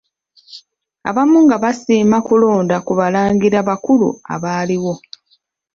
[1.09, 4.93] Abamu nga basiima kulonda ku Balangira bakulu abaaliwo.